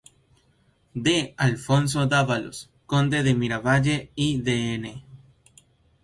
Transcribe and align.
D. 1.05 1.07
Alfonso 1.47 1.99
Dávalos, 2.11 2.57
conde 2.89 3.19
de 3.21 3.35
Miravalle 3.35 4.11
y 4.15 4.41
Dn. 4.41 4.95